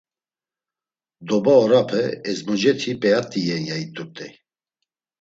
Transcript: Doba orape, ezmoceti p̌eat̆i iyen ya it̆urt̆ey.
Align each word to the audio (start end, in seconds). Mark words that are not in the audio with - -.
Doba 1.27 1.51
orape, 1.63 2.01
ezmoceti 2.31 2.91
p̌eat̆i 3.01 3.39
iyen 3.43 3.63
ya 3.69 3.75
it̆urt̆ey. 3.83 4.33